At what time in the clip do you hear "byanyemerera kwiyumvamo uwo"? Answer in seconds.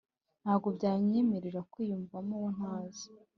0.77-2.49